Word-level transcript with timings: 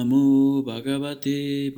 Namo 0.00 0.64
Bhagavate 0.64 1.68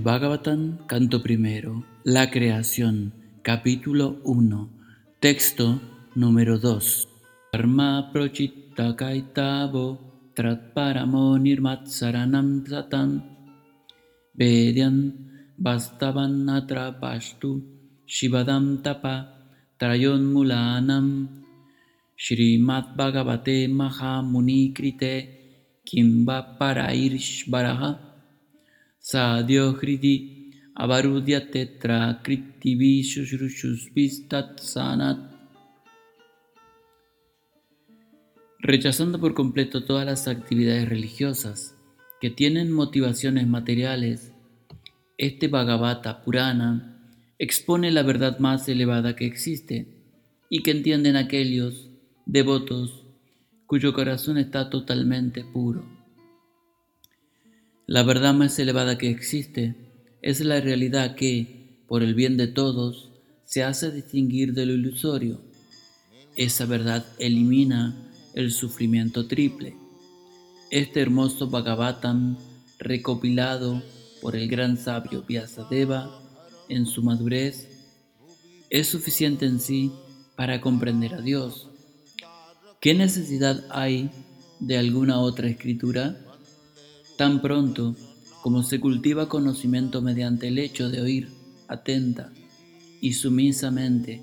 Bhagavatam, 0.00 0.78
canto 0.86 1.20
primero. 1.20 1.84
La 2.02 2.30
creación, 2.30 3.12
capítulo 3.42 4.16
1. 4.24 4.70
Texto 5.20 5.78
número 6.14 6.56
2. 6.56 7.06
Dharma 7.52 8.08
prochitta 8.10 8.96
kaitavo 8.96 9.98
tratparamo 10.32 11.36
nirmatsaranam 11.36 12.64
satam 12.64 13.20
vedyan 14.32 15.12
bastavan 15.60 16.48
atrapastu 16.48 17.60
shivadam 18.08 18.80
tapa 18.80 19.36
trayon 19.76 20.32
mulanam 20.32 21.41
Srimad 22.22 22.94
Bhagavate 22.96 23.66
Mahamuni 23.66 24.72
Krite 24.72 25.80
Kimba 25.84 26.56
Parairshvaraha 26.56 27.98
Sadyo 29.02 29.74
Hridi 29.74 30.52
Avarudya 30.78 31.50
Tetra 31.50 32.22
Kritivi 32.22 33.02
Shushrushusvistat 33.02 34.60
Sanat. 34.60 35.18
Rechazando 38.60 39.18
por 39.18 39.34
completo 39.34 39.84
todas 39.84 40.06
las 40.06 40.28
actividades 40.28 40.88
religiosas 40.88 41.76
que 42.20 42.30
tienen 42.30 42.70
motivaciones 42.70 43.48
materiales, 43.48 44.32
este 45.18 45.48
Bhagavata 45.48 46.22
Purana 46.22 47.00
expone 47.40 47.90
la 47.90 48.04
verdad 48.04 48.38
más 48.38 48.68
elevada 48.68 49.16
que 49.16 49.26
existe 49.26 49.88
y 50.48 50.62
que 50.62 50.70
entienden 50.70 51.16
aquellos 51.16 51.88
devotos 52.26 53.02
cuyo 53.66 53.94
corazón 53.94 54.38
está 54.38 54.68
totalmente 54.68 55.44
puro. 55.44 55.82
La 57.86 58.02
verdad 58.02 58.34
más 58.34 58.58
elevada 58.58 58.98
que 58.98 59.10
existe 59.10 59.74
es 60.20 60.40
la 60.40 60.60
realidad 60.60 61.14
que, 61.14 61.82
por 61.88 62.02
el 62.02 62.14
bien 62.14 62.36
de 62.36 62.48
todos, 62.48 63.10
se 63.44 63.64
hace 63.64 63.90
distinguir 63.90 64.54
de 64.54 64.66
lo 64.66 64.74
ilusorio. 64.74 65.40
Esa 66.36 66.64
verdad 66.66 67.04
elimina 67.18 68.10
el 68.34 68.52
sufrimiento 68.52 69.26
triple. 69.26 69.74
Este 70.70 71.00
hermoso 71.00 71.50
Bhagavatam, 71.50 72.38
recopilado 72.78 73.82
por 74.20 74.36
el 74.36 74.48
gran 74.48 74.76
sabio 74.76 75.22
Vyasadeva 75.22 76.22
en 76.68 76.86
su 76.86 77.02
madurez, 77.02 77.68
es 78.70 78.86
suficiente 78.86 79.44
en 79.44 79.60
sí 79.60 79.92
para 80.36 80.60
comprender 80.60 81.14
a 81.14 81.20
Dios 81.20 81.71
¿Qué 82.82 82.94
necesidad 82.94 83.64
hay 83.70 84.10
de 84.58 84.76
alguna 84.76 85.20
otra 85.20 85.46
escritura? 85.46 86.16
Tan 87.16 87.40
pronto 87.40 87.94
como 88.42 88.64
se 88.64 88.80
cultiva 88.80 89.28
conocimiento 89.28 90.02
mediante 90.02 90.48
el 90.48 90.58
hecho 90.58 90.88
de 90.90 91.00
oír 91.00 91.28
atenta 91.68 92.32
y 93.00 93.12
sumisamente 93.12 94.20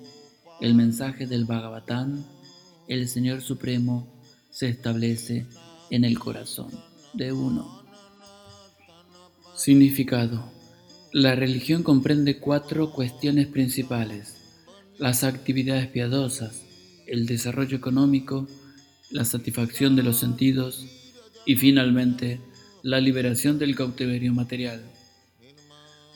el 0.59 0.73
mensaje 0.73 1.25
del 1.25 1.45
Bhagavatam, 1.45 2.25
el 2.89 3.07
Señor 3.07 3.39
Supremo 3.39 4.21
se 4.51 4.67
establece 4.67 5.45
en 5.89 6.03
el 6.03 6.19
corazón 6.19 6.69
de 7.13 7.31
uno. 7.31 7.85
Significado. 9.55 10.51
La 11.13 11.33
religión 11.33 11.81
comprende 11.81 12.41
cuatro 12.41 12.91
cuestiones 12.91 13.47
principales. 13.47 14.35
Las 14.97 15.23
actividades 15.23 15.88
piadosas, 15.88 16.66
el 17.09 17.25
desarrollo 17.25 17.75
económico, 17.77 18.47
la 19.09 19.25
satisfacción 19.25 19.95
de 19.95 20.03
los 20.03 20.17
sentidos 20.17 20.85
y 21.45 21.55
finalmente 21.55 22.39
la 22.83 22.99
liberación 22.99 23.59
del 23.59 23.75
cautiverio 23.75 24.33
material. 24.33 24.81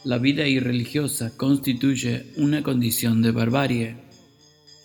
La 0.03 0.17
vida 0.17 0.47
irreligiosa 0.47 1.35
constituye 1.35 2.27
una 2.37 2.61
condición 2.61 3.21
de 3.21 3.31
barbarie. 3.31 3.95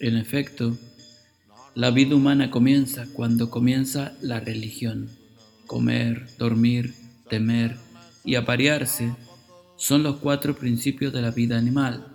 En 0.01 0.17
efecto, 0.17 0.79
la 1.75 1.91
vida 1.91 2.17
humana 2.17 2.51
comienza 2.51 3.07
cuando 3.13 3.51
comienza 3.51 4.17
la 4.23 4.41
religión. 4.41 5.09
Comer, 5.67 6.27
dormir, 6.39 6.95
temer 7.29 7.77
y 8.25 8.37
aparearse 8.37 9.15
son 9.77 10.03
los 10.03 10.17
cuatro 10.17 10.57
principios 10.57 11.13
de 11.13 11.23
la 11.23 11.31
vida 11.31 11.59
animal. 11.59 12.08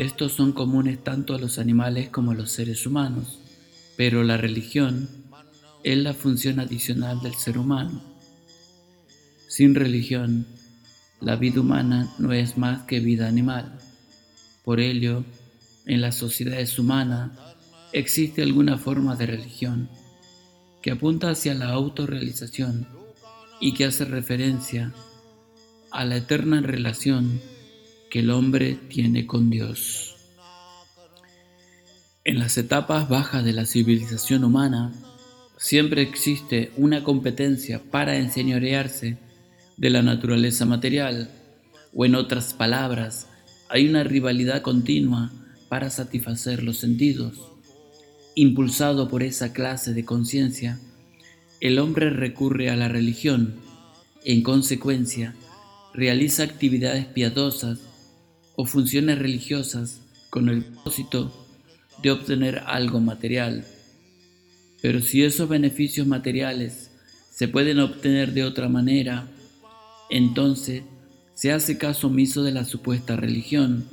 Estos 0.00 0.32
son 0.32 0.52
comunes 0.52 1.04
tanto 1.04 1.34
a 1.34 1.38
los 1.38 1.58
animales 1.58 2.08
como 2.08 2.30
a 2.30 2.34
los 2.34 2.50
seres 2.50 2.86
humanos, 2.86 3.38
pero 3.98 4.24
la 4.24 4.38
religión 4.38 5.10
es 5.84 5.98
la 5.98 6.14
función 6.14 6.58
adicional 6.58 7.20
del 7.20 7.34
ser 7.34 7.58
humano. 7.58 8.02
Sin 9.46 9.74
religión, 9.74 10.46
la 11.20 11.36
vida 11.36 11.60
humana 11.60 12.14
no 12.18 12.32
es 12.32 12.56
más 12.56 12.84
que 12.86 13.00
vida 13.00 13.28
animal. 13.28 13.78
Por 14.64 14.80
ello, 14.80 15.22
en 15.84 16.00
las 16.00 16.14
sociedades 16.14 16.78
humanas 16.78 17.32
existe 17.92 18.40
alguna 18.42 18.78
forma 18.78 19.16
de 19.16 19.26
religión 19.26 19.90
que 20.80 20.92
apunta 20.92 21.28
hacia 21.28 21.52
la 21.52 21.72
autorrealización 21.72 22.88
y 23.60 23.74
que 23.74 23.84
hace 23.84 24.06
referencia 24.06 24.94
a 25.90 26.06
la 26.06 26.16
eterna 26.16 26.62
relación 26.62 27.38
que 28.10 28.18
el 28.18 28.30
hombre 28.30 28.76
tiene 28.88 29.24
con 29.24 29.48
Dios. 29.48 30.16
En 32.24 32.38
las 32.38 32.58
etapas 32.58 33.08
bajas 33.08 33.44
de 33.44 33.52
la 33.52 33.64
civilización 33.64 34.44
humana, 34.44 34.92
siempre 35.56 36.02
existe 36.02 36.72
una 36.76 37.02
competencia 37.04 37.80
para 37.90 38.18
enseñorearse 38.18 39.16
de 39.76 39.90
la 39.90 40.02
naturaleza 40.02 40.66
material, 40.66 41.30
o 41.94 42.04
en 42.04 42.14
otras 42.14 42.52
palabras, 42.52 43.28
hay 43.68 43.88
una 43.88 44.04
rivalidad 44.04 44.60
continua 44.62 45.32
para 45.68 45.88
satisfacer 45.88 46.62
los 46.62 46.78
sentidos. 46.78 47.38
Impulsado 48.34 49.08
por 49.08 49.22
esa 49.22 49.52
clase 49.52 49.94
de 49.94 50.04
conciencia, 50.04 50.78
el 51.60 51.78
hombre 51.78 52.10
recurre 52.10 52.70
a 52.70 52.76
la 52.76 52.88
religión, 52.88 53.54
en 54.24 54.42
consecuencia, 54.42 55.34
realiza 55.94 56.42
actividades 56.42 57.06
piadosas 57.06 57.78
o 58.56 58.66
funciones 58.66 59.18
religiosas 59.18 60.00
con 60.30 60.48
el 60.48 60.64
propósito 60.64 61.32
de 62.02 62.10
obtener 62.10 62.62
algo 62.66 63.00
material. 63.00 63.64
Pero 64.82 65.00
si 65.00 65.22
esos 65.22 65.48
beneficios 65.48 66.06
materiales 66.06 66.90
se 67.30 67.48
pueden 67.48 67.80
obtener 67.80 68.32
de 68.32 68.44
otra 68.44 68.68
manera, 68.68 69.26
entonces 70.10 70.82
se 71.34 71.52
hace 71.52 71.78
caso 71.78 72.08
omiso 72.08 72.42
de 72.42 72.52
la 72.52 72.64
supuesta 72.64 73.16
religión. 73.16 73.84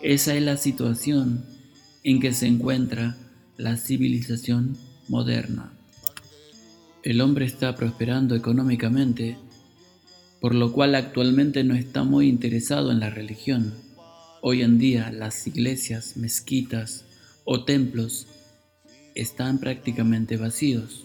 Esa 0.00 0.34
es 0.34 0.42
la 0.42 0.56
situación 0.56 1.44
en 2.04 2.20
que 2.20 2.32
se 2.32 2.46
encuentra 2.46 3.16
la 3.56 3.76
civilización 3.76 4.76
moderna. 5.08 5.72
El 7.02 7.20
hombre 7.20 7.44
está 7.44 7.76
prosperando 7.76 8.34
económicamente, 8.34 9.36
por 10.40 10.54
lo 10.54 10.72
cual 10.72 10.94
actualmente 10.94 11.64
no 11.64 11.74
está 11.74 12.02
muy 12.02 12.28
interesado 12.28 12.90
en 12.90 13.00
la 13.00 13.10
religión. 13.10 13.74
Hoy 14.40 14.62
en 14.62 14.78
día 14.78 15.12
las 15.12 15.46
iglesias, 15.46 16.16
mezquitas 16.16 17.04
o 17.44 17.64
templos 17.64 18.26
están 19.14 19.58
prácticamente 19.58 20.38
vacíos. 20.38 21.04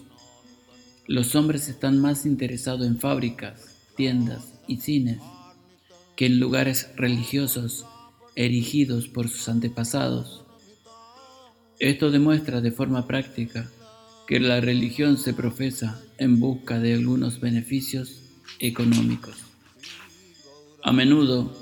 Los 1.06 1.34
hombres 1.34 1.68
están 1.68 2.00
más 2.00 2.24
interesados 2.24 2.86
en 2.86 2.98
fábricas, 2.98 3.76
tiendas 3.94 4.54
y 4.66 4.78
cines 4.78 5.18
que 6.16 6.26
en 6.26 6.40
lugares 6.40 6.88
religiosos 6.96 7.84
erigidos 8.36 9.06
por 9.06 9.28
sus 9.28 9.48
antepasados. 9.50 10.44
Esto 11.78 12.10
demuestra 12.10 12.62
de 12.62 12.72
forma 12.72 13.06
práctica 13.06 13.70
que 14.26 14.40
la 14.40 14.62
religión 14.62 15.18
se 15.18 15.34
profesa 15.34 16.00
en 16.16 16.40
busca 16.40 16.80
de 16.80 16.94
algunos 16.94 17.38
beneficios 17.38 18.22
económicos. 18.58 19.36
A 20.82 20.92
menudo 20.92 21.52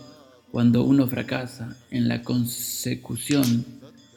cuando 0.51 0.85
uno 0.85 1.07
fracasa 1.07 1.77
en 1.91 2.09
la 2.09 2.23
consecución 2.23 3.65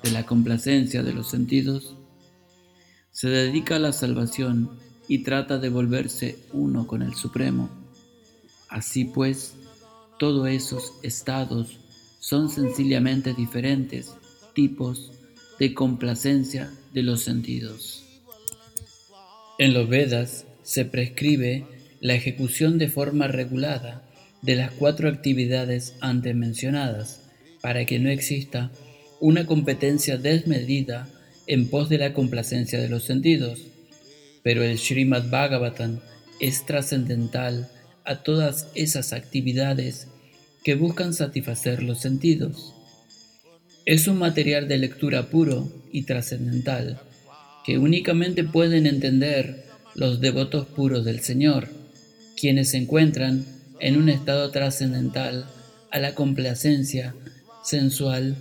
de 0.04 0.12
la 0.12 0.26
complacencia 0.26 1.02
de 1.02 1.14
los 1.14 1.30
sentidos, 1.30 1.96
se 3.12 3.30
dedica 3.30 3.78
a 3.78 3.80
la 3.80 3.94
salvación 3.94 4.70
y 5.08 5.24
trata 5.24 5.58
de 5.58 5.70
volverse 5.70 6.38
uno 6.54 6.86
con 6.86 7.02
el 7.02 7.16
Supremo. 7.16 7.70
Así 8.70 9.06
pues, 9.06 9.56
todos 10.20 10.48
esos 10.50 10.94
estados 11.02 11.80
son 12.20 12.50
sencillamente 12.50 13.34
diferentes 13.34 14.14
tipos 14.54 15.12
de 15.60 15.74
complacencia 15.74 16.72
de 16.94 17.02
los 17.02 17.22
sentidos. 17.22 18.04
En 19.58 19.74
los 19.74 19.90
Vedas 19.90 20.46
se 20.62 20.86
prescribe 20.86 21.66
la 22.00 22.16
ejecución 22.16 22.78
de 22.78 22.90
forma 22.90 23.28
regulada 23.28 24.04
de 24.42 24.56
las 24.56 24.72
cuatro 24.72 25.10
actividades 25.10 25.96
antes 26.00 26.36
mencionadas, 26.36 27.22
para 27.62 27.86
que 27.86 28.00
no 28.00 28.10
exista 28.10 28.72
una 29.20 29.46
competencia 29.46 30.18
desmedida 30.18 31.10
en 31.48 31.70
pos 31.70 31.90
de 31.90 31.98
la 31.98 32.14
complacencia 32.14 32.80
de 32.80 32.90
los 32.90 33.04
sentidos. 33.04 33.62
Pero 34.44 34.64
el 34.64 34.78
Srimad 34.78 35.30
Bhagavatam 35.30 36.00
es 36.40 36.66
trascendental 36.66 37.70
a 38.06 38.24
todas 38.24 38.68
esas 38.76 39.12
actividades 39.12 40.08
que 40.64 40.76
buscan 40.76 41.14
satisfacer 41.14 41.82
los 41.82 42.00
sentidos. 42.00 42.74
Es 43.86 44.08
un 44.08 44.20
material 44.20 44.68
de 44.68 44.78
lectura 44.78 45.30
puro 45.30 45.72
y 45.92 46.04
trascendental 46.04 47.00
que 47.66 47.78
únicamente 47.78 48.44
pueden 48.44 48.86
entender 48.86 49.66
los 49.96 50.22
devotos 50.22 50.68
puros 50.68 51.04
del 51.06 51.22
Señor, 51.22 51.68
quienes 52.40 52.70
se 52.70 52.78
encuentran 52.78 53.46
en 53.80 53.98
un 53.98 54.10
estado 54.10 54.52
trascendental 54.52 55.48
a 55.92 56.00
la 56.00 56.14
complacencia 56.16 57.16
sensual 57.64 58.36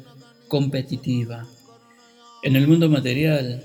competitiva. 0.48 1.48
En 2.42 2.54
el 2.54 2.68
mundo 2.68 2.88
material 2.88 3.64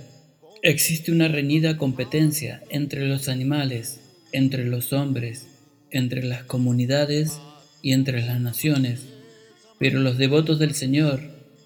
existe 0.64 1.12
una 1.12 1.28
reñida 1.28 1.78
competencia 1.78 2.64
entre 2.70 3.08
los 3.08 3.28
animales, 3.28 4.00
entre 4.32 4.66
los 4.66 4.94
hombres, 4.94 5.48
entre 5.92 6.24
las 6.24 6.44
comunidades 6.46 7.40
y 7.82 7.92
entre 7.92 8.26
las 8.26 8.40
naciones, 8.40 9.02
pero 9.78 10.00
los 10.00 10.18
devotos 10.18 10.60
del 10.60 10.74
Señor 10.74 11.22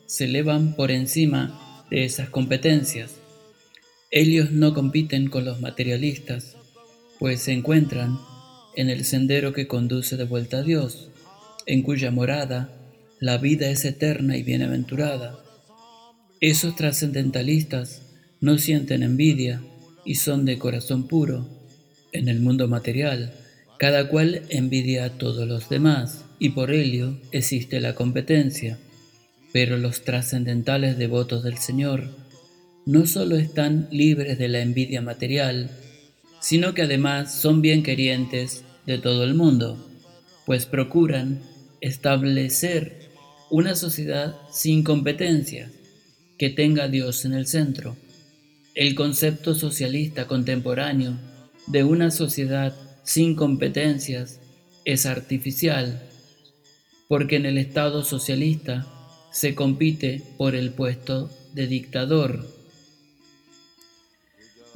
se 0.08 0.26
elevan 0.26 0.76
por 0.76 0.92
encima 0.92 1.86
de 1.90 2.06
esas 2.06 2.30
competencias. 2.30 3.16
Ellos 4.12 4.52
no 4.52 4.74
compiten 4.74 5.30
con 5.30 5.46
los 5.46 5.62
materialistas, 5.62 6.56
pues 7.20 7.42
se 7.42 7.54
encuentran 7.54 8.18
en 8.76 8.90
el 8.90 9.06
sendero 9.06 9.54
que 9.54 9.68
conduce 9.68 10.18
de 10.18 10.26
vuelta 10.26 10.58
a 10.58 10.64
Dios, 10.64 11.10
en 11.66 11.82
cuya 11.82 12.12
morada 12.12 12.70
la 13.20 13.38
vida 13.38 13.70
es 13.70 13.86
eterna 13.86 14.38
y 14.38 14.44
bienaventurada. 14.44 15.40
Esos 16.42 16.76
trascendentalistas 16.76 18.02
no 18.42 18.58
sienten 18.58 19.04
envidia 19.04 19.62
y 20.04 20.16
son 20.16 20.46
de 20.46 20.58
corazón 20.58 21.08
puro. 21.08 21.48
En 22.12 22.28
el 22.28 22.40
mundo 22.40 22.68
material, 22.68 23.34
cada 23.80 24.08
cual 24.08 24.44
envidia 24.50 25.06
a 25.06 25.10
todos 25.18 25.48
los 25.48 25.70
demás 25.70 26.26
y 26.40 26.50
por 26.50 26.72
ello 26.72 27.18
existe 27.32 27.80
la 27.80 27.96
competencia. 27.96 28.78
Pero 29.54 29.78
los 29.78 30.04
trascendentales 30.04 30.98
devotos 30.98 31.44
del 31.44 31.58
Señor 31.58 32.10
no 32.86 33.08
solo 33.08 33.38
están 33.38 33.88
libres 33.92 34.38
de 34.38 34.50
la 34.50 34.60
envidia 34.60 35.02
material, 35.02 35.72
sino 36.42 36.74
que 36.74 36.84
además 36.84 37.34
son 37.34 37.62
bien 37.62 37.82
querientes 37.82 38.65
de 38.86 38.98
todo 38.98 39.24
el 39.24 39.34
mundo, 39.34 39.78
pues 40.46 40.66
procuran 40.66 41.42
establecer 41.82 43.10
una 43.50 43.76
sociedad 43.76 44.36
sin 44.52 44.84
competencias, 44.84 45.72
que 46.38 46.50
tenga 46.50 46.86
a 46.86 46.88
Dios 46.88 47.26
en 47.26 47.34
el 47.34 47.48
centro. 47.48 47.96
El 48.74 48.96
concepto 48.96 49.56
socialista 49.56 50.28
contemporáneo 50.28 51.18
de 51.68 51.84
una 51.84 52.12
sociedad 52.12 52.76
sin 53.04 53.36
competencias 53.36 54.40
es 54.84 55.06
artificial, 55.06 56.02
porque 57.08 57.38
en 57.38 57.46
el 57.46 57.58
Estado 57.58 58.04
socialista 58.04 58.88
se 59.32 59.56
compite 59.56 60.22
por 60.38 60.56
el 60.56 60.72
puesto 60.72 61.30
de 61.54 61.68
dictador. 61.68 62.55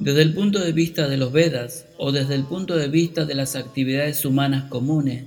Desde 0.00 0.22
el 0.22 0.32
punto 0.32 0.60
de 0.60 0.72
vista 0.72 1.08
de 1.08 1.18
los 1.18 1.30
Vedas 1.30 1.84
o 1.98 2.10
desde 2.10 2.34
el 2.34 2.44
punto 2.44 2.74
de 2.74 2.88
vista 2.88 3.26
de 3.26 3.34
las 3.34 3.54
actividades 3.54 4.24
humanas 4.24 4.64
comunes, 4.70 5.24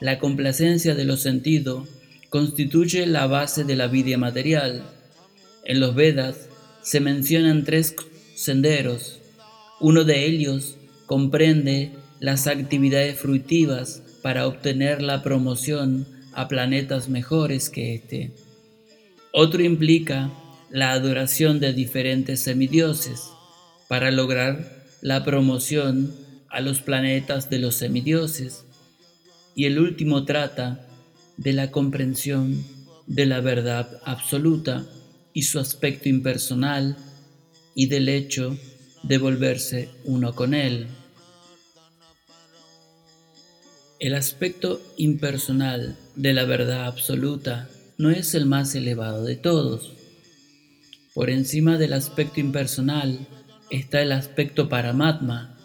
la 0.00 0.18
complacencia 0.18 0.94
de 0.94 1.04
los 1.04 1.20
sentidos 1.20 1.86
constituye 2.30 3.06
la 3.06 3.26
base 3.26 3.64
de 3.64 3.76
la 3.76 3.86
vida 3.86 4.16
material. 4.16 4.82
En 5.66 5.78
los 5.78 5.94
Vedas 5.94 6.48
se 6.82 7.00
mencionan 7.00 7.64
tres 7.64 7.94
senderos. 8.34 9.20
Uno 9.78 10.04
de 10.04 10.24
ellos 10.24 10.78
comprende 11.04 11.90
las 12.18 12.46
actividades 12.46 13.18
fruitivas 13.18 14.02
para 14.22 14.46
obtener 14.46 15.02
la 15.02 15.22
promoción 15.22 16.06
a 16.32 16.48
planetas 16.48 17.10
mejores 17.10 17.68
que 17.68 17.94
este. 17.94 18.32
Otro 19.32 19.62
implica 19.62 20.32
la 20.70 20.92
adoración 20.92 21.60
de 21.60 21.74
diferentes 21.74 22.40
semidioses 22.40 23.33
para 23.94 24.10
lograr 24.10 24.88
la 25.02 25.24
promoción 25.24 26.12
a 26.50 26.60
los 26.60 26.82
planetas 26.82 27.48
de 27.48 27.60
los 27.60 27.76
semidioses. 27.76 28.64
Y 29.54 29.66
el 29.66 29.78
último 29.78 30.24
trata 30.24 30.84
de 31.36 31.52
la 31.52 31.70
comprensión 31.70 32.64
de 33.06 33.26
la 33.26 33.40
verdad 33.40 34.00
absoluta 34.04 34.84
y 35.32 35.42
su 35.42 35.60
aspecto 35.60 36.08
impersonal 36.08 36.96
y 37.76 37.86
del 37.86 38.08
hecho 38.08 38.58
de 39.04 39.18
volverse 39.18 39.90
uno 40.02 40.34
con 40.34 40.54
él. 40.54 40.88
El 44.00 44.16
aspecto 44.16 44.82
impersonal 44.96 45.96
de 46.16 46.32
la 46.32 46.44
verdad 46.44 46.86
absoluta 46.86 47.68
no 47.96 48.10
es 48.10 48.34
el 48.34 48.46
más 48.46 48.74
elevado 48.74 49.22
de 49.22 49.36
todos. 49.36 49.92
Por 51.14 51.30
encima 51.30 51.78
del 51.78 51.92
aspecto 51.92 52.40
impersonal 52.40 53.28
está 53.70 54.02
el 54.02 54.12
aspecto 54.12 54.68
Paramatma 54.68 55.56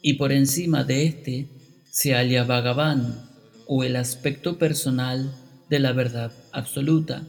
y 0.00 0.14
por 0.14 0.32
encima 0.32 0.84
de 0.84 1.06
este 1.06 1.46
se 1.90 2.14
halla 2.14 2.44
Bhagavan 2.44 3.30
o 3.66 3.84
el 3.84 3.96
aspecto 3.96 4.58
personal 4.58 5.34
de 5.68 5.78
la 5.78 5.92
verdad 5.92 6.32
absoluta. 6.52 7.22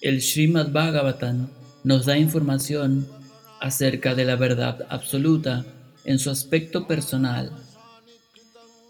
El 0.00 0.20
Srimad 0.20 0.70
Bhagavatam 0.72 1.48
nos 1.84 2.06
da 2.06 2.18
información 2.18 3.06
acerca 3.60 4.14
de 4.14 4.24
la 4.24 4.36
verdad 4.36 4.86
absoluta 4.90 5.64
en 6.04 6.18
su 6.18 6.30
aspecto 6.30 6.86
personal. 6.86 7.52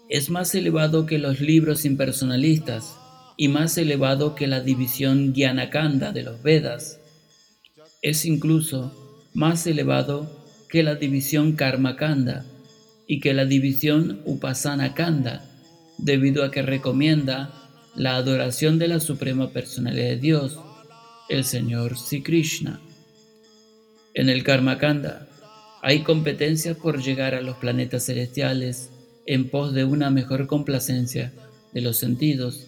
Es 0.09 0.29
más 0.29 0.53
elevado 0.55 1.05
que 1.05 1.17
los 1.17 1.39
libros 1.39 1.85
impersonalistas 1.85 2.95
y 3.37 3.47
más 3.47 3.77
elevado 3.77 4.35
que 4.35 4.47
la 4.47 4.61
división 4.61 5.33
Gyanakanda 5.33 6.11
de 6.11 6.23
los 6.23 6.41
Vedas. 6.43 6.99
Es 8.01 8.25
incluso 8.25 9.04
más 9.35 9.67
elevado 9.67 10.31
que 10.69 10.81
la 10.81 10.95
división 10.95 11.53
Karma 11.53 11.97
Kanda 11.97 12.45
y 13.05 13.19
que 13.19 13.33
la 13.33 13.45
división 13.45 14.21
Upasana 14.25 14.93
Kanda, 14.93 15.45
debido 15.97 16.43
a 16.43 16.51
que 16.51 16.61
recomienda 16.61 17.53
la 17.95 18.15
adoración 18.15 18.79
de 18.79 18.87
la 18.87 18.99
Suprema 19.01 19.51
Personalidad 19.51 20.07
de 20.07 20.17
Dios, 20.17 20.59
el 21.29 21.43
Señor 21.43 21.97
Sri 21.97 22.23
Krishna. 22.23 22.79
En 24.13 24.29
el 24.29 24.43
Karma 24.43 24.77
Kanda 24.77 25.27
hay 25.81 26.01
competencias 26.03 26.77
por 26.77 27.03
llegar 27.03 27.35
a 27.35 27.41
los 27.41 27.57
planetas 27.57 28.05
celestiales 28.05 28.89
en 29.25 29.49
pos 29.49 29.73
de 29.73 29.83
una 29.83 30.09
mejor 30.09 30.47
complacencia 30.47 31.33
de 31.73 31.81
los 31.81 31.97
sentidos, 31.97 32.67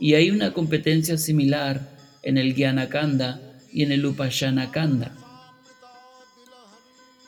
y 0.00 0.14
hay 0.14 0.32
una 0.32 0.52
competencia 0.52 1.16
similar 1.16 1.96
en 2.24 2.38
el 2.38 2.54
Jnana 2.54 2.88
Kanda 2.88 3.40
y 3.72 3.84
en 3.84 3.92
el 3.92 4.04
Upasana 4.04 4.72
Kanda. 4.72 5.21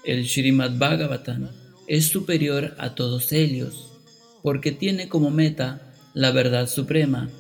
El 0.04 0.28
Srimad 0.28 0.72
Bhagavatam 0.76 1.48
es 1.86 2.08
superior 2.08 2.74
a 2.76 2.94
todos 2.94 3.32
ellos 3.32 3.90
porque 4.42 4.70
tiene 4.70 5.08
como 5.08 5.30
meta 5.30 5.94
la 6.12 6.30
verdad 6.30 6.68
suprema, 6.68 7.30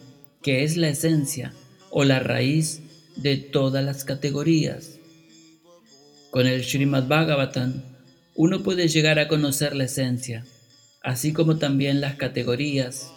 que 0.42 0.64
es 0.64 0.78
la 0.78 0.88
esencia 0.88 1.52
o 1.90 2.04
la 2.04 2.20
raíz 2.20 2.80
de 3.16 3.36
todas 3.36 3.84
las 3.84 4.04
categorías. 4.04 4.98
Con 6.30 6.46
el 6.46 6.64
Srimad 6.64 7.06
Bhagavatam 7.06 7.82
uno 8.34 8.62
puede 8.62 8.88
llegar 8.88 9.18
a 9.18 9.28
conocer 9.28 9.76
la 9.76 9.84
esencia, 9.84 10.46
así 11.02 11.34
como 11.34 11.58
también 11.58 12.00
las 12.00 12.16
categorías. 12.16 13.12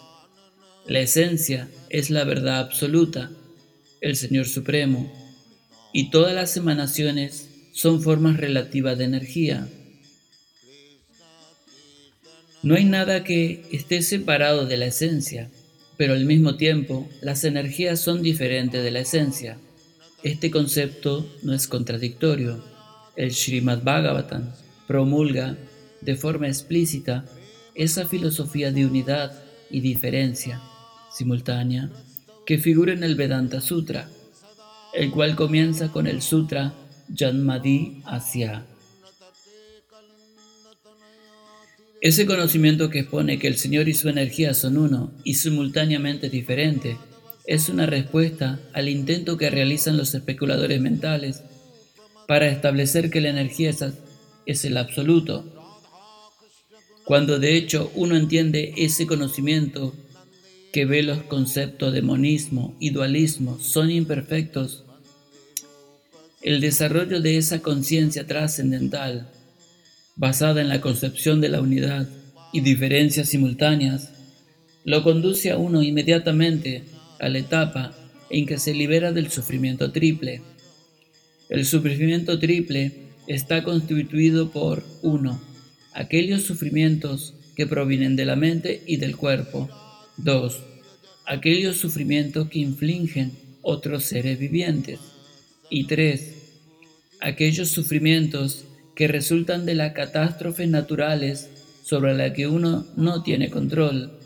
La 0.86 1.00
esencia 1.00 1.68
es 1.88 2.10
la 2.10 2.24
verdad 2.24 2.58
absoluta, 2.58 3.30
el 4.02 4.14
Señor 4.14 4.44
Supremo, 4.44 5.10
y 5.94 6.10
todas 6.10 6.34
las 6.34 6.54
emanaciones 6.58 7.48
son 7.78 8.02
formas 8.02 8.38
relativas 8.38 8.98
de 8.98 9.04
energía. 9.04 9.68
No 12.64 12.74
hay 12.74 12.84
nada 12.84 13.22
que 13.22 13.62
esté 13.70 14.02
separado 14.02 14.66
de 14.66 14.76
la 14.76 14.86
esencia, 14.86 15.48
pero 15.96 16.14
al 16.14 16.24
mismo 16.24 16.56
tiempo 16.56 17.08
las 17.20 17.44
energías 17.44 18.00
son 18.00 18.20
diferentes 18.20 18.82
de 18.82 18.90
la 18.90 18.98
esencia. 18.98 19.58
Este 20.24 20.50
concepto 20.50 21.24
no 21.44 21.54
es 21.54 21.68
contradictorio. 21.68 22.64
El 23.14 23.30
Srimad 23.32 23.84
Bhagavatam 23.84 24.50
promulga 24.88 25.56
de 26.00 26.16
forma 26.16 26.48
explícita 26.48 27.26
esa 27.76 28.08
filosofía 28.08 28.72
de 28.72 28.86
unidad 28.86 29.40
y 29.70 29.82
diferencia 29.82 30.60
simultánea 31.16 31.90
que 32.44 32.58
figura 32.58 32.92
en 32.92 33.04
el 33.04 33.14
Vedanta 33.14 33.60
Sutra, 33.60 34.08
el 34.94 35.12
cual 35.12 35.36
comienza 35.36 35.92
con 35.92 36.08
el 36.08 36.22
Sutra 36.22 36.74
Janmadi 37.14 38.02
Asya. 38.04 38.66
Ese 42.00 42.26
conocimiento 42.26 42.90
que 42.90 43.00
expone 43.00 43.38
que 43.38 43.48
el 43.48 43.56
Señor 43.56 43.88
y 43.88 43.94
su 43.94 44.08
energía 44.08 44.54
son 44.54 44.78
uno 44.78 45.12
y 45.24 45.34
simultáneamente 45.34 46.30
diferentes 46.30 46.96
es 47.44 47.68
una 47.68 47.86
respuesta 47.86 48.60
al 48.72 48.88
intento 48.88 49.36
que 49.36 49.50
realizan 49.50 49.96
los 49.96 50.14
especuladores 50.14 50.80
mentales 50.80 51.42
para 52.28 52.48
establecer 52.48 53.10
que 53.10 53.20
la 53.20 53.30
energía 53.30 53.74
es 54.46 54.64
el 54.64 54.76
absoluto. 54.76 55.44
Cuando 57.04 57.38
de 57.38 57.56
hecho 57.56 57.90
uno 57.94 58.16
entiende 58.16 58.74
ese 58.76 59.06
conocimiento 59.06 59.96
que 60.72 60.84
ve 60.84 61.02
los 61.02 61.22
conceptos 61.22 61.92
de 61.94 62.02
monismo 62.02 62.76
y 62.78 62.90
dualismo 62.90 63.58
son 63.58 63.90
imperfectos, 63.90 64.84
el 66.40 66.60
desarrollo 66.60 67.20
de 67.20 67.36
esa 67.36 67.60
conciencia 67.60 68.26
trascendental, 68.26 69.28
basada 70.16 70.60
en 70.60 70.68
la 70.68 70.80
concepción 70.80 71.40
de 71.40 71.48
la 71.48 71.60
unidad 71.60 72.08
y 72.52 72.60
diferencias 72.60 73.28
simultáneas, 73.28 74.10
lo 74.84 75.02
conduce 75.02 75.50
a 75.50 75.58
uno 75.58 75.82
inmediatamente 75.82 76.84
a 77.18 77.28
la 77.28 77.38
etapa 77.38 77.94
en 78.30 78.46
que 78.46 78.58
se 78.58 78.74
libera 78.74 79.12
del 79.12 79.30
sufrimiento 79.30 79.90
triple. 79.90 80.42
El 81.48 81.66
sufrimiento 81.66 82.38
triple 82.38 82.92
está 83.26 83.64
constituido 83.64 84.50
por 84.50 84.84
1. 85.02 85.40
Aquellos 85.92 86.42
sufrimientos 86.42 87.34
que 87.56 87.66
provienen 87.66 88.16
de 88.16 88.24
la 88.24 88.36
mente 88.36 88.82
y 88.86 88.98
del 88.98 89.16
cuerpo. 89.16 89.68
2. 90.18 90.62
Aquellos 91.26 91.76
sufrimientos 91.76 92.48
que 92.48 92.60
infligen 92.60 93.32
otros 93.62 94.04
seres 94.04 94.38
vivientes. 94.38 95.00
Y 95.70 95.84
3. 95.84 96.34
Aquellos 97.20 97.68
sufrimientos 97.68 98.64
que 98.94 99.08
resultan 99.08 99.66
de 99.66 99.74
las 99.74 99.92
catástrofes 99.92 100.68
naturales 100.68 101.48
sobre 101.82 102.14
las 102.14 102.32
que 102.32 102.46
uno 102.46 102.86
no 102.96 103.22
tiene 103.22 103.50
control 103.50 104.18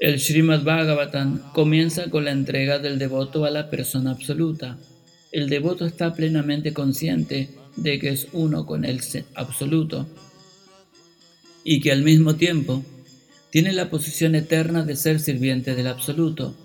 el 0.00 0.18
Srimad 0.18 0.62
Bhagavatam 0.62 1.52
comienza 1.52 2.08
con 2.08 2.24
la 2.24 2.30
entrega 2.30 2.78
del 2.78 2.98
devoto 2.98 3.44
a 3.44 3.50
la 3.50 3.68
persona 3.68 4.12
absoluta. 4.12 4.78
El 5.30 5.50
devoto 5.50 5.84
está 5.84 6.14
plenamente 6.14 6.72
consciente 6.72 7.50
de 7.76 7.98
que 7.98 8.08
es 8.08 8.28
uno 8.32 8.64
con 8.64 8.86
el 8.86 9.02
absoluto 9.34 10.08
y 11.64 11.82
que 11.82 11.92
al 11.92 12.02
mismo 12.02 12.36
tiempo 12.36 12.82
tiene 13.50 13.74
la 13.74 13.90
posición 13.90 14.34
eterna 14.34 14.86
de 14.86 14.96
ser 14.96 15.20
sirviente 15.20 15.74
del 15.74 15.88
absoluto. 15.88 16.56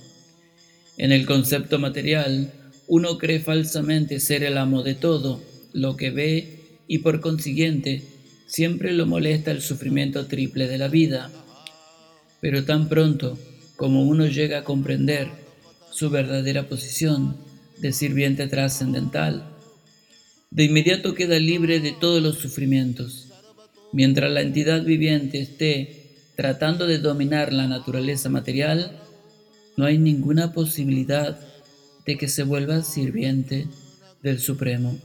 En 0.97 1.11
el 1.11 1.25
concepto 1.25 1.77
material, 1.77 2.53
uno 2.87 3.17
cree 3.17 3.39
falsamente 3.39 4.19
ser 4.19 4.43
el 4.43 4.57
amo 4.57 4.83
de 4.83 4.95
todo 4.95 5.41
lo 5.73 5.97
que 5.97 6.11
ve 6.11 6.81
y 6.87 6.99
por 6.99 7.21
consiguiente 7.21 8.03
siempre 8.47 8.93
lo 8.93 9.05
molesta 9.05 9.51
el 9.51 9.61
sufrimiento 9.61 10.27
triple 10.27 10.67
de 10.67 10.77
la 10.77 10.87
vida 10.87 11.31
pero 12.41 12.63
tan 12.63 12.89
pronto 12.89 13.39
como 13.75 14.03
uno 14.03 14.27
llega 14.27 14.59
a 14.59 14.63
comprender 14.63 15.29
su 15.91 16.09
verdadera 16.09 16.67
posición 16.69 17.37
de 17.79 17.91
sirviente 17.91 18.47
trascendental, 18.47 19.49
de 20.51 20.65
inmediato 20.65 21.15
queda 21.15 21.39
libre 21.39 21.79
de 21.79 21.91
todos 21.93 22.21
los 22.21 22.37
sufrimientos. 22.37 23.29
Mientras 23.91 24.31
la 24.31 24.41
entidad 24.41 24.83
viviente 24.83 25.39
esté 25.39 26.11
tratando 26.35 26.85
de 26.85 26.99
dominar 26.99 27.51
la 27.51 27.67
naturaleza 27.67 28.29
material, 28.29 28.99
no 29.77 29.85
hay 29.85 29.97
ninguna 29.97 30.53
posibilidad 30.53 31.39
de 32.05 32.17
que 32.17 32.27
se 32.27 32.43
vuelva 32.43 32.83
sirviente 32.83 33.67
del 34.21 34.39
Supremo. 34.39 34.97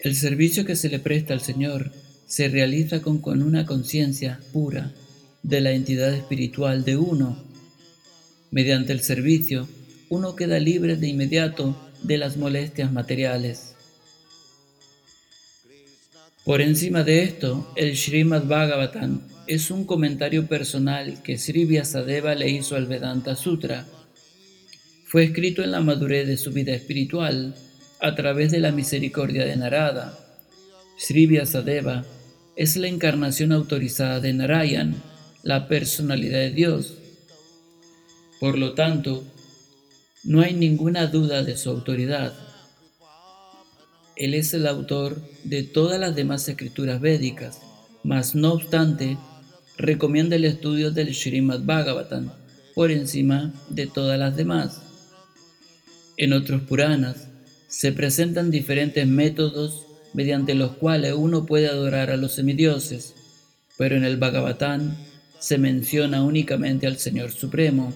El 0.00 0.14
servicio 0.14 0.64
que 0.64 0.76
se 0.76 0.88
le 0.88 1.00
presta 1.00 1.34
al 1.34 1.40
Señor 1.40 1.92
se 2.26 2.48
realiza 2.48 3.00
con, 3.00 3.42
una 3.42 3.66
conciencia 3.66 4.38
pura 4.52 4.92
de 5.42 5.60
la 5.60 5.72
entidad 5.72 6.12
espiritual 6.12 6.84
de 6.84 6.96
uno. 6.96 7.42
Mediante 8.50 8.92
el 8.92 9.00
servicio, 9.00 9.68
uno 10.08 10.36
queda 10.36 10.58
libre 10.58 10.96
de 10.96 11.08
inmediato 11.08 11.76
de 12.02 12.18
las 12.18 12.36
molestias 12.36 12.92
materiales. 12.92 13.74
Por 16.44 16.60
encima 16.60 17.02
de 17.02 17.24
esto, 17.24 17.70
el 17.76 17.96
Srimad 17.96 18.44
Bhagavatam 18.44 19.20
es 19.46 19.70
un 19.70 19.84
comentario 19.84 20.46
personal 20.46 21.22
que 21.22 21.38
Sri 21.38 21.64
Vyasadeva 21.64 22.34
le 22.34 22.50
hizo 22.50 22.76
al 22.76 22.86
Vedanta 22.86 23.34
Sutra. 23.34 23.86
Fue 25.10 25.24
escrito 25.24 25.62
en 25.62 25.70
la 25.70 25.80
madurez 25.80 26.26
de 26.26 26.36
su 26.36 26.52
vida 26.52 26.74
espiritual 26.74 27.54
a 27.98 28.14
través 28.14 28.50
de 28.50 28.60
la 28.60 28.72
misericordia 28.72 29.46
de 29.46 29.56
Narada. 29.56 30.18
Sri 30.98 31.26
Vyasadeva 31.26 32.04
es 32.56 32.76
la 32.76 32.88
encarnación 32.88 33.52
autorizada 33.52 34.20
de 34.20 34.34
Narayan, 34.34 35.02
la 35.42 35.66
personalidad 35.66 36.40
de 36.40 36.50
Dios. 36.50 36.98
Por 38.38 38.58
lo 38.58 38.74
tanto, 38.74 39.24
no 40.24 40.42
hay 40.42 40.52
ninguna 40.52 41.06
duda 41.06 41.42
de 41.42 41.56
su 41.56 41.70
autoridad. 41.70 42.34
Él 44.14 44.34
es 44.34 44.52
el 44.52 44.66
autor 44.66 45.22
de 45.42 45.62
todas 45.62 45.98
las 45.98 46.14
demás 46.14 46.46
escrituras 46.50 47.00
védicas, 47.00 47.62
mas 48.04 48.34
no 48.34 48.52
obstante, 48.52 49.16
recomienda 49.78 50.36
el 50.36 50.44
estudio 50.44 50.90
del 50.90 51.14
Srimad 51.14 51.60
Bhagavatam 51.60 52.30
por 52.74 52.90
encima 52.90 53.54
de 53.70 53.86
todas 53.86 54.18
las 54.18 54.36
demás. 54.36 54.82
En 56.18 56.32
otros 56.32 56.62
Puranas 56.62 57.28
se 57.68 57.92
presentan 57.92 58.50
diferentes 58.50 59.06
métodos 59.06 59.86
mediante 60.14 60.56
los 60.56 60.72
cuales 60.72 61.14
uno 61.16 61.46
puede 61.46 61.68
adorar 61.68 62.10
a 62.10 62.16
los 62.16 62.32
semidioses, 62.32 63.14
pero 63.76 63.94
en 63.94 64.02
el 64.02 64.16
Bhagavatam 64.16 64.96
se 65.38 65.58
menciona 65.58 66.24
únicamente 66.24 66.88
al 66.88 66.98
Señor 66.98 67.30
Supremo. 67.30 67.94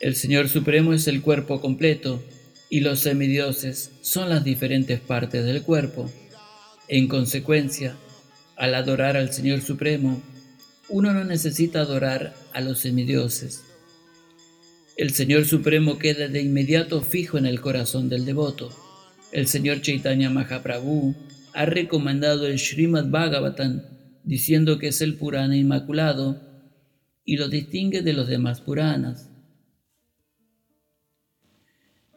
El 0.00 0.16
Señor 0.16 0.48
Supremo 0.48 0.94
es 0.94 1.06
el 1.06 1.20
cuerpo 1.20 1.60
completo 1.60 2.24
y 2.70 2.80
los 2.80 3.00
semidioses 3.00 3.90
son 4.00 4.30
las 4.30 4.42
diferentes 4.42 5.00
partes 5.00 5.44
del 5.44 5.62
cuerpo. 5.62 6.10
En 6.88 7.08
consecuencia, 7.08 7.94
al 8.56 8.74
adorar 8.74 9.18
al 9.18 9.34
Señor 9.34 9.60
Supremo, 9.60 10.22
uno 10.88 11.12
no 11.12 11.24
necesita 11.24 11.80
adorar 11.80 12.34
a 12.54 12.62
los 12.62 12.78
semidioses. 12.78 13.64
El 14.96 15.10
Señor 15.10 15.46
Supremo 15.46 15.98
queda 15.98 16.28
de 16.28 16.42
inmediato 16.42 17.00
fijo 17.00 17.38
en 17.38 17.46
el 17.46 17.62
corazón 17.62 18.10
del 18.10 18.26
devoto. 18.26 18.70
El 19.32 19.46
Señor 19.46 19.80
Chaitanya 19.80 20.28
Mahaprabhu 20.28 21.14
ha 21.54 21.64
recomendado 21.64 22.46
el 22.46 22.58
Srimad 22.58 23.06
Bhagavatam 23.06 23.82
diciendo 24.22 24.78
que 24.78 24.88
es 24.88 25.00
el 25.00 25.14
Purana 25.14 25.56
inmaculado 25.56 26.40
y 27.24 27.38
lo 27.38 27.48
distingue 27.48 28.02
de 28.02 28.12
los 28.12 28.28
demás 28.28 28.60
Puranas. 28.60 29.30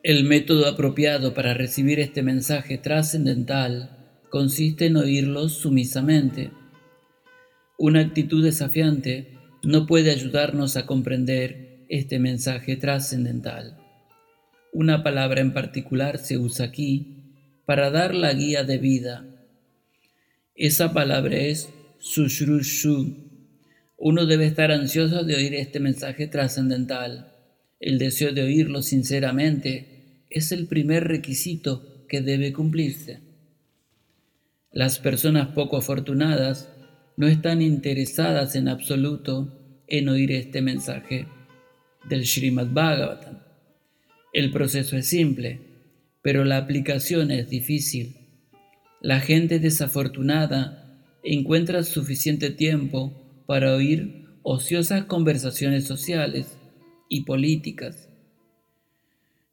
El 0.04 0.26
método 0.26 0.68
apropiado 0.68 1.34
para 1.34 1.54
recibir 1.54 2.02
este 2.02 2.24
mensaje 2.24 2.78
trascendental 2.78 4.20
consiste 4.30 4.88
en 4.88 4.98
oírlo 4.98 5.48
sumisamente. 5.48 6.52
Una 7.78 8.02
actitud 8.02 8.44
desafiante 8.44 9.40
no 9.64 9.88
puede 9.88 10.12
ayudarnos 10.12 10.76
a 10.76 10.86
comprender 10.86 11.65
este 11.90 12.20
mensaje 12.20 12.78
trascendental. 12.78 13.78
Una 14.74 15.04
palabra 15.04 15.42
en 15.42 15.54
particular 15.54 16.18
se 16.18 16.38
usa 16.38 16.66
aquí 16.66 17.16
para 17.66 17.92
dar 17.92 18.14
la 18.14 18.34
guía 18.34 18.64
de 18.64 18.78
vida. 18.78 19.26
Esa 20.56 20.94
palabra 20.94 21.38
es 21.38 21.70
Sushrushu. 22.00 23.16
Uno 23.98 24.26
debe 24.26 24.46
estar 24.46 24.72
ansioso 24.72 25.24
de 25.24 25.36
oír 25.36 25.54
este 25.56 25.80
mensaje 25.80 26.28
trascendental. 26.28 27.34
El 27.80 28.00
deseo 28.00 28.34
de 28.34 28.44
oírlo 28.44 28.82
sinceramente 28.82 30.26
es 30.30 30.52
el 30.52 30.68
primer 30.68 31.06
requisito 31.06 32.06
que 32.08 32.22
debe 32.22 32.52
cumplirse. 32.52 33.22
Las 34.72 35.00
personas 35.00 35.50
poco 35.56 35.78
afortunadas 35.78 36.70
no 37.16 37.28
están 37.28 37.62
interesadas 37.62 38.56
en 38.56 38.68
absoluto 38.68 39.84
en 39.88 40.10
oír 40.10 40.34
este 40.34 40.62
mensaje 40.62 41.28
del 42.10 42.26
Srimad 42.26 42.68
Bhagavatam. 42.68 43.40
El 44.34 44.52
proceso 44.52 44.98
es 44.98 45.08
simple, 45.08 45.60
pero 46.22 46.44
la 46.44 46.58
aplicación 46.58 47.32
es 47.32 47.50
difícil. 47.50 48.16
La 49.02 49.20
gente 49.20 49.60
desafortunada 49.60 51.00
encuentra 51.24 51.84
suficiente 51.84 52.50
tiempo 52.50 53.44
para 53.46 53.74
oír 53.74 54.26
ociosas 54.44 55.06
conversaciones 55.06 55.86
sociales 55.86 56.58
y 57.10 57.22
políticas. 57.22 58.10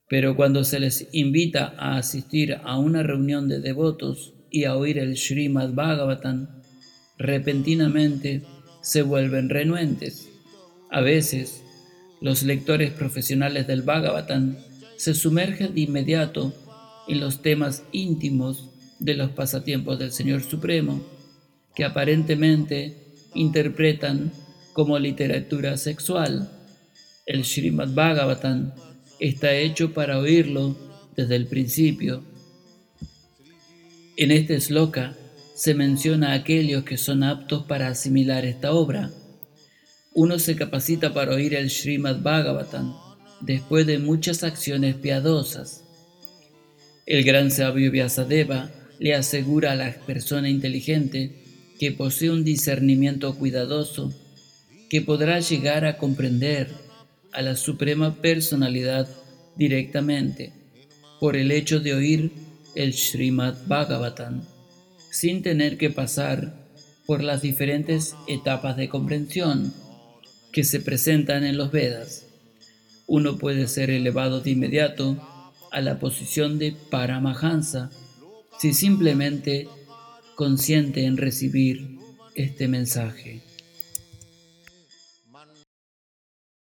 Pero 0.08 0.36
cuando 0.36 0.64
se 0.64 0.80
les 0.80 1.08
invita 1.12 1.74
a 1.78 1.96
asistir 1.96 2.58
a 2.64 2.78
una 2.78 3.02
reunión 3.02 3.48
de 3.48 3.60
devotos 3.60 4.34
y 4.50 4.64
a 4.64 4.76
oír 4.76 4.98
el 4.98 5.16
Srimad 5.16 5.72
Bhagavatam, 5.72 6.48
repentinamente 7.18 8.42
se 8.82 9.02
vuelven 9.02 9.48
renuentes. 9.48 10.28
A 10.90 11.00
veces, 11.00 11.61
los 12.22 12.44
lectores 12.44 12.92
profesionales 12.92 13.66
del 13.66 13.82
Bhagavatam 13.82 14.56
se 14.96 15.12
sumergen 15.12 15.74
de 15.74 15.80
inmediato 15.80 16.54
en 17.08 17.18
los 17.18 17.42
temas 17.42 17.82
íntimos 17.90 18.70
de 19.00 19.14
los 19.14 19.30
pasatiempos 19.32 19.98
del 19.98 20.12
Señor 20.12 20.42
Supremo 20.42 21.02
que 21.74 21.84
aparentemente 21.84 22.96
interpretan 23.34 24.30
como 24.72 25.00
literatura 25.00 25.76
sexual. 25.76 26.48
El 27.26 27.44
Srimad 27.44 27.88
Bhagavatam 27.88 28.72
está 29.18 29.52
hecho 29.54 29.92
para 29.92 30.18
oírlo 30.18 30.76
desde 31.16 31.34
el 31.34 31.48
principio. 31.48 32.22
En 34.16 34.30
este 34.30 34.60
sloka 34.60 35.16
se 35.56 35.74
menciona 35.74 36.30
a 36.30 36.34
aquellos 36.34 36.84
que 36.84 36.98
son 36.98 37.24
aptos 37.24 37.64
para 37.64 37.88
asimilar 37.88 38.44
esta 38.44 38.72
obra. 38.72 39.10
Uno 40.14 40.38
se 40.38 40.56
capacita 40.56 41.14
para 41.14 41.34
oír 41.34 41.54
el 41.54 41.70
Srimad 41.70 42.20
Bhagavatam 42.20 42.94
después 43.40 43.86
de 43.86 43.98
muchas 43.98 44.44
acciones 44.44 44.94
piadosas. 44.96 45.84
El 47.06 47.24
gran 47.24 47.50
sabio 47.50 47.90
Vyasadeva 47.90 48.70
le 48.98 49.14
asegura 49.14 49.72
a 49.72 49.74
la 49.74 49.90
persona 50.06 50.50
inteligente 50.50 51.32
que 51.78 51.92
posee 51.92 52.30
un 52.30 52.44
discernimiento 52.44 53.34
cuidadoso 53.36 54.12
que 54.90 55.00
podrá 55.00 55.40
llegar 55.40 55.86
a 55.86 55.96
comprender 55.96 56.68
a 57.32 57.40
la 57.40 57.56
suprema 57.56 58.14
personalidad 58.16 59.08
directamente 59.56 60.52
por 61.20 61.36
el 61.36 61.50
hecho 61.50 61.80
de 61.80 61.94
oír 61.94 62.32
el 62.74 62.92
Srimad 62.92 63.54
Bhagavatam 63.66 64.42
sin 65.10 65.42
tener 65.42 65.78
que 65.78 65.88
pasar 65.88 66.68
por 67.06 67.22
las 67.22 67.40
diferentes 67.40 68.14
etapas 68.28 68.76
de 68.76 68.90
comprensión 68.90 69.72
que 70.52 70.64
se 70.64 70.80
presentan 70.80 71.44
en 71.44 71.56
los 71.56 71.72
Vedas. 71.72 72.26
Uno 73.06 73.38
puede 73.38 73.66
ser 73.68 73.90
elevado 73.90 74.40
de 74.40 74.50
inmediato 74.50 75.16
a 75.70 75.80
la 75.80 75.98
posición 75.98 76.58
de 76.58 76.76
Paramahansa 76.90 77.90
si 78.58 78.74
simplemente 78.74 79.68
consiente 80.36 81.04
en 81.04 81.16
recibir 81.16 81.98
este 82.34 82.68
mensaje. 82.68 83.42